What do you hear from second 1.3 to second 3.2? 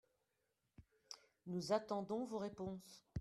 Nous attendons vos réponses